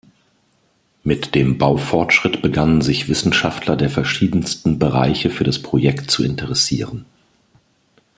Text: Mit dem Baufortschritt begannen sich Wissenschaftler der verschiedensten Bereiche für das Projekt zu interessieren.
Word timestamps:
Mit 1.03 1.35
dem 1.35 1.59
Baufortschritt 1.59 2.41
begannen 2.41 2.81
sich 2.81 3.07
Wissenschaftler 3.07 3.75
der 3.75 3.91
verschiedensten 3.91 4.79
Bereiche 4.79 5.29
für 5.29 5.43
das 5.43 5.61
Projekt 5.61 6.09
zu 6.09 6.23
interessieren. 6.23 7.05